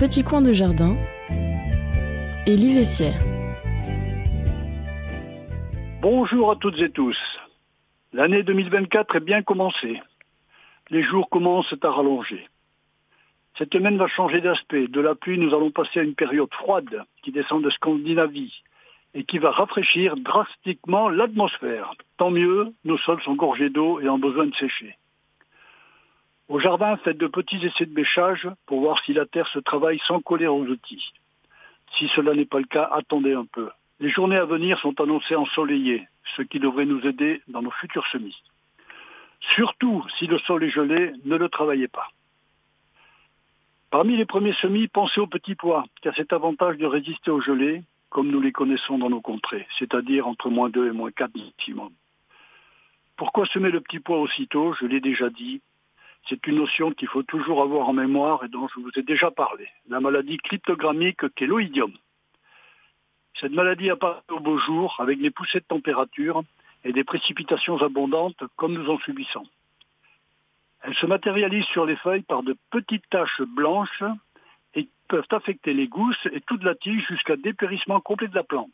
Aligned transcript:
petit 0.00 0.24
coin 0.24 0.40
de 0.40 0.54
jardin, 0.54 0.96
Élie 2.46 2.72
Vessière. 2.72 3.20
Bonjour 6.00 6.50
à 6.50 6.56
toutes 6.56 6.80
et 6.80 6.88
tous. 6.88 7.18
L'année 8.14 8.42
2024 8.42 9.16
est 9.16 9.20
bien 9.20 9.42
commencée. 9.42 10.00
Les 10.88 11.02
jours 11.02 11.28
commencent 11.28 11.74
à 11.82 11.90
rallonger. 11.90 12.48
Cette 13.58 13.74
semaine 13.74 13.98
va 13.98 14.06
changer 14.06 14.40
d'aspect. 14.40 14.88
De 14.88 15.02
la 15.02 15.14
pluie, 15.14 15.36
nous 15.36 15.54
allons 15.54 15.70
passer 15.70 16.00
à 16.00 16.02
une 16.02 16.14
période 16.14 16.54
froide 16.54 17.04
qui 17.22 17.30
descend 17.30 17.62
de 17.62 17.68
Scandinavie 17.68 18.62
et 19.12 19.24
qui 19.24 19.36
va 19.36 19.50
rafraîchir 19.50 20.16
drastiquement 20.16 21.10
l'atmosphère. 21.10 21.92
Tant 22.16 22.30
mieux, 22.30 22.72
nos 22.86 22.96
sols 22.96 23.20
sont 23.20 23.34
gorgés 23.34 23.68
d'eau 23.68 24.00
et 24.00 24.08
ont 24.08 24.18
besoin 24.18 24.46
de 24.46 24.54
sécher. 24.54 24.96
Au 26.50 26.58
jardin, 26.58 26.96
faites 26.96 27.16
de 27.16 27.28
petits 27.28 27.64
essais 27.64 27.86
de 27.86 27.94
bêchage 27.94 28.48
pour 28.66 28.80
voir 28.80 29.00
si 29.04 29.12
la 29.12 29.24
terre 29.24 29.46
se 29.46 29.60
travaille 29.60 30.00
sans 30.00 30.20
coller 30.20 30.48
aux 30.48 30.66
outils. 30.66 31.12
Si 31.96 32.08
cela 32.08 32.34
n'est 32.34 32.44
pas 32.44 32.58
le 32.58 32.64
cas, 32.64 32.90
attendez 32.90 33.34
un 33.34 33.44
peu. 33.44 33.70
Les 34.00 34.08
journées 34.08 34.36
à 34.36 34.46
venir 34.46 34.76
sont 34.80 35.00
annoncées 35.00 35.36
ensoleillées, 35.36 36.08
ce 36.34 36.42
qui 36.42 36.58
devrait 36.58 36.86
nous 36.86 37.06
aider 37.06 37.40
dans 37.46 37.62
nos 37.62 37.70
futurs 37.70 38.04
semis. 38.08 38.36
Surtout, 39.54 40.04
si 40.18 40.26
le 40.26 40.38
sol 40.40 40.64
est 40.64 40.70
gelé, 40.70 41.12
ne 41.24 41.36
le 41.36 41.48
travaillez 41.48 41.86
pas. 41.86 42.08
Parmi 43.92 44.16
les 44.16 44.26
premiers 44.26 44.54
semis, 44.54 44.88
pensez 44.88 45.20
aux 45.20 45.28
petits 45.28 45.54
pois, 45.54 45.84
qui 46.02 46.08
a 46.08 46.14
cet 46.14 46.32
avantage 46.32 46.78
de 46.78 46.86
résister 46.86 47.30
au 47.30 47.40
gelé, 47.40 47.84
comme 48.08 48.28
nous 48.28 48.40
les 48.40 48.50
connaissons 48.50 48.98
dans 48.98 49.08
nos 49.08 49.20
contrées, 49.20 49.68
c'est-à-dire 49.78 50.26
entre 50.26 50.50
moins 50.50 50.68
2 50.68 50.88
et 50.88 50.92
moins 50.92 51.12
4 51.12 51.30
maximum. 51.36 51.90
Pourquoi 53.16 53.46
semer 53.46 53.70
le 53.70 53.80
petit 53.80 54.00
pois 54.00 54.18
aussitôt? 54.18 54.74
Je 54.80 54.86
l'ai 54.86 55.00
déjà 55.00 55.30
dit, 55.30 55.60
c'est 56.28 56.46
une 56.46 56.56
notion 56.56 56.92
qu'il 56.92 57.08
faut 57.08 57.22
toujours 57.22 57.62
avoir 57.62 57.88
en 57.88 57.92
mémoire 57.92 58.44
et 58.44 58.48
dont 58.48 58.68
je 58.68 58.80
vous 58.80 58.90
ai 58.96 59.02
déjà 59.02 59.30
parlé. 59.30 59.68
La 59.88 60.00
maladie 60.00 60.38
cryptogrammique 60.38 61.34
qu'est 61.34 61.46
l'oïdium. 61.46 61.92
Cette 63.40 63.52
maladie 63.52 63.90
apparaît 63.90 64.20
au 64.28 64.40
beau 64.40 64.58
jour 64.58 64.96
avec 64.98 65.20
des 65.20 65.30
poussées 65.30 65.60
de 65.60 65.64
température 65.64 66.42
et 66.84 66.92
des 66.92 67.04
précipitations 67.04 67.80
abondantes 67.82 68.42
comme 68.56 68.74
nous 68.74 68.90
en 68.90 68.98
subissons. 68.98 69.46
Elle 70.82 70.94
se 70.94 71.06
matérialise 71.06 71.64
sur 71.66 71.84
les 71.84 71.96
feuilles 71.96 72.22
par 72.22 72.42
de 72.42 72.56
petites 72.70 73.08
taches 73.10 73.42
blanches 73.42 74.02
et 74.74 74.88
peuvent 75.08 75.26
affecter 75.30 75.74
les 75.74 75.88
gousses 75.88 76.26
et 76.32 76.40
toute 76.40 76.64
la 76.64 76.74
tige 76.74 77.06
jusqu'à 77.08 77.36
dépérissement 77.36 78.00
complet 78.00 78.28
de 78.28 78.34
la 78.34 78.44
plante. 78.44 78.70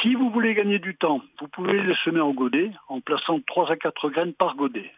Si 0.00 0.14
vous 0.14 0.30
voulez 0.30 0.54
gagner 0.54 0.78
du 0.78 0.96
temps, 0.96 1.20
vous 1.40 1.48
pouvez 1.48 1.80
le 1.80 1.94
semer 1.96 2.20
en 2.20 2.32
godet 2.32 2.72
en 2.88 3.00
plaçant 3.00 3.40
3 3.40 3.72
à 3.72 3.76
4 3.76 4.10
graines 4.10 4.34
par 4.34 4.56
godet. 4.56 4.92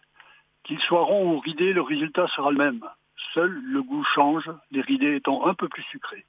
Qu'ils 0.64 0.80
soient 0.80 1.04
ronds 1.04 1.34
ou 1.34 1.38
ridés, 1.38 1.72
le 1.72 1.82
résultat 1.82 2.26
sera 2.28 2.50
le 2.50 2.58
même. 2.58 2.84
Seul 3.34 3.50
le 3.50 3.82
goût 3.82 4.04
change, 4.14 4.50
les 4.70 4.80
ridés 4.80 5.16
étant 5.16 5.46
un 5.46 5.54
peu 5.54 5.68
plus 5.68 5.82
sucrés. 5.84 6.24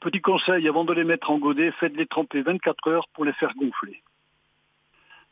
Petit 0.00 0.22
conseil, 0.22 0.66
avant 0.66 0.84
de 0.84 0.94
les 0.94 1.04
mettre 1.04 1.30
en 1.30 1.38
godet, 1.38 1.72
faites-les 1.72 2.06
tremper 2.06 2.40
24 2.40 2.88
heures 2.88 3.08
pour 3.12 3.26
les 3.26 3.34
faire 3.34 3.54
gonfler. 3.54 4.02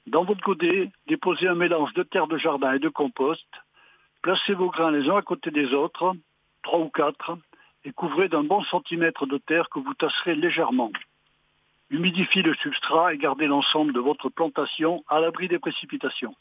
Dans 0.06 0.24
votre 0.24 0.42
godet, 0.42 0.90
déposez 1.06 1.48
un 1.48 1.54
mélange 1.54 1.94
de 1.94 2.02
terre 2.02 2.26
de 2.26 2.36
jardin 2.36 2.74
et 2.74 2.78
de 2.78 2.90
compost. 2.90 3.48
Placez 4.20 4.52
vos 4.52 4.68
grains 4.68 4.90
les 4.90 5.08
uns 5.08 5.16
à 5.16 5.22
côté 5.22 5.50
des 5.50 5.72
autres, 5.72 6.14
trois 6.62 6.80
ou 6.80 6.90
quatre, 6.90 7.38
et 7.84 7.92
couvrez 7.92 8.28
d'un 8.28 8.44
bon 8.44 8.62
centimètre 8.64 9.26
de 9.26 9.38
terre 9.38 9.70
que 9.70 9.78
vous 9.78 9.94
tasserez 9.94 10.34
légèrement. 10.34 10.92
Humidifiez 11.88 12.42
le 12.42 12.54
substrat 12.56 13.14
et 13.14 13.18
gardez 13.18 13.46
l'ensemble 13.46 13.94
de 13.94 14.00
votre 14.00 14.28
plantation 14.28 15.02
à 15.08 15.20
l'abri 15.20 15.48
des 15.48 15.58
précipitations. 15.58 16.34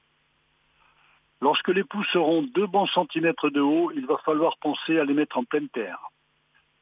Lorsque 1.41 1.69
les 1.69 1.83
pousses 1.83 2.07
seront 2.09 2.41
2 2.41 2.67
bons 2.67 2.87
centimètres 2.87 3.49
de 3.49 3.61
haut, 3.61 3.91
il 3.91 4.05
va 4.05 4.17
falloir 4.25 4.57
penser 4.57 4.99
à 4.99 5.05
les 5.05 5.13
mettre 5.13 5.37
en 5.37 5.43
pleine 5.43 5.69
terre. 5.69 5.99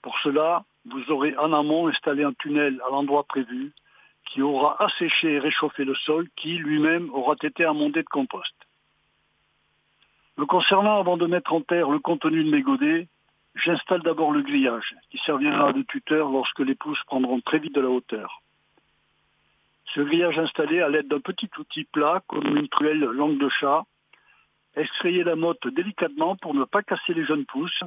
Pour 0.01 0.17
cela, 0.19 0.63
vous 0.85 1.11
aurez 1.11 1.35
en 1.37 1.51
amont 1.51 1.87
installé 1.87 2.23
un 2.23 2.33
tunnel 2.33 2.81
à 2.85 2.89
l'endroit 2.89 3.23
prévu 3.23 3.73
qui 4.25 4.41
aura 4.41 4.81
asséché 4.83 5.33
et 5.33 5.39
réchauffé 5.39 5.83
le 5.83 5.95
sol 5.95 6.27
qui 6.35 6.57
lui-même 6.57 7.09
aura 7.11 7.35
été 7.41 7.65
amondé 7.65 8.01
de 8.01 8.07
compost. 8.07 8.55
Me 10.37 10.45
concernant, 10.45 10.99
avant 10.99 11.17
de 11.17 11.27
mettre 11.27 11.53
en 11.53 11.61
terre 11.61 11.89
le 11.89 11.99
contenu 11.99 12.43
de 12.43 12.49
mes 12.49 12.61
godets, 12.61 13.07
j'installe 13.55 14.01
d'abord 14.01 14.31
le 14.31 14.41
grillage 14.41 14.95
qui 15.09 15.17
servira 15.19 15.73
de 15.73 15.81
tuteur 15.83 16.29
lorsque 16.29 16.59
les 16.59 16.75
pousses 16.75 17.03
prendront 17.05 17.39
très 17.41 17.59
vite 17.59 17.75
de 17.75 17.81
la 17.81 17.89
hauteur. 17.89 18.41
Ce 19.93 20.01
grillage 20.01 20.39
installé 20.39 20.81
à 20.81 20.89
l'aide 20.89 21.07
d'un 21.07 21.19
petit 21.19 21.49
outil 21.57 21.85
plat 21.85 22.21
comme 22.27 22.57
une 22.57 22.67
truelle 22.67 22.99
langue 22.99 23.37
de 23.37 23.49
chat 23.49 23.85
extrayez 24.75 25.23
la 25.23 25.35
motte 25.35 25.67
délicatement 25.67 26.35
pour 26.35 26.53
ne 26.53 26.63
pas 26.63 26.83
casser 26.83 27.13
les 27.13 27.25
jeunes 27.25 27.45
pousses 27.45 27.83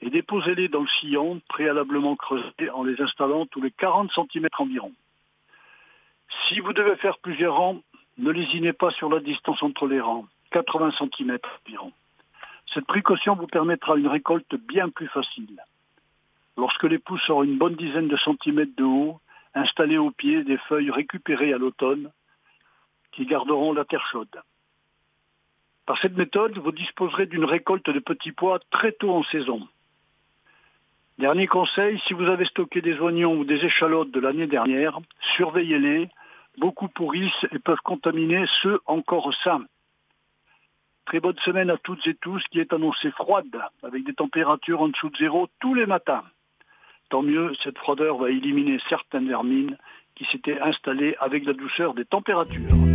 et 0.00 0.10
déposez-les 0.10 0.68
dans 0.68 0.80
le 0.80 0.88
sillon 1.00 1.40
préalablement 1.48 2.16
creusé 2.16 2.70
en 2.72 2.84
les 2.84 3.00
installant 3.00 3.46
tous 3.46 3.60
les 3.60 3.70
40 3.70 4.10
cm 4.12 4.48
environ. 4.58 4.92
Si 6.48 6.60
vous 6.60 6.72
devez 6.72 6.96
faire 6.96 7.18
plusieurs 7.18 7.56
rangs, 7.56 7.82
ne 8.18 8.30
lésinez 8.30 8.72
pas 8.72 8.90
sur 8.90 9.10
la 9.10 9.20
distance 9.20 9.62
entre 9.62 9.86
les 9.86 10.00
rangs, 10.00 10.26
80 10.52 10.92
cm 10.92 11.38
environ. 11.66 11.92
Cette 12.72 12.86
précaution 12.86 13.34
vous 13.34 13.46
permettra 13.46 13.96
une 13.96 14.06
récolte 14.08 14.54
bien 14.54 14.88
plus 14.90 15.08
facile. 15.08 15.60
Lorsque 16.56 16.84
les 16.84 16.98
pousses 16.98 17.28
auront 17.30 17.42
une 17.42 17.58
bonne 17.58 17.74
dizaine 17.74 18.08
de 18.08 18.16
centimètres 18.16 18.76
de 18.76 18.84
haut, 18.84 19.20
installez 19.54 19.98
au 19.98 20.10
pied 20.10 20.44
des 20.44 20.58
feuilles 20.68 20.90
récupérées 20.90 21.52
à 21.52 21.58
l'automne 21.58 22.10
qui 23.12 23.26
garderont 23.26 23.72
la 23.72 23.84
terre 23.84 24.06
chaude. 24.06 24.40
Par 25.90 25.98
cette 25.98 26.16
méthode, 26.16 26.56
vous 26.56 26.70
disposerez 26.70 27.26
d'une 27.26 27.44
récolte 27.44 27.90
de 27.90 27.98
petits 27.98 28.30
pois 28.30 28.60
très 28.70 28.92
tôt 28.92 29.10
en 29.10 29.24
saison. 29.24 29.66
Dernier 31.18 31.48
conseil, 31.48 32.00
si 32.06 32.14
vous 32.14 32.26
avez 32.26 32.44
stocké 32.44 32.80
des 32.80 32.96
oignons 33.00 33.36
ou 33.36 33.44
des 33.44 33.64
échalotes 33.64 34.12
de 34.12 34.20
l'année 34.20 34.46
dernière, 34.46 35.00
surveillez-les. 35.36 36.08
Beaucoup 36.58 36.86
pourrissent 36.86 37.44
et 37.50 37.58
peuvent 37.58 37.82
contaminer 37.82 38.44
ceux 38.62 38.78
encore 38.86 39.34
sains. 39.42 39.64
Très 41.06 41.18
bonne 41.18 41.38
semaine 41.40 41.70
à 41.70 41.76
toutes 41.76 42.06
et 42.06 42.14
tous 42.14 42.40
qui 42.52 42.60
est 42.60 42.72
annoncée 42.72 43.10
froide, 43.10 43.60
avec 43.82 44.04
des 44.04 44.14
températures 44.14 44.82
en 44.82 44.88
dessous 44.90 45.10
de 45.10 45.16
zéro 45.16 45.48
tous 45.58 45.74
les 45.74 45.86
matins. 45.86 46.22
Tant 47.08 47.22
mieux, 47.22 47.52
cette 47.64 47.78
froideur 47.78 48.16
va 48.16 48.30
éliminer 48.30 48.78
certaines 48.88 49.26
vermines 49.26 49.76
qui 50.14 50.24
s'étaient 50.26 50.60
installées 50.60 51.16
avec 51.18 51.44
la 51.44 51.52
douceur 51.52 51.94
des 51.94 52.04
températures. 52.04 52.89